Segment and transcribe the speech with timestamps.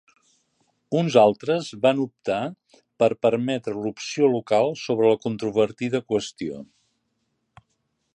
[0.99, 2.37] Uns altres van optar
[3.03, 6.59] per permetre l'opció local sobre la controvertida qüestió.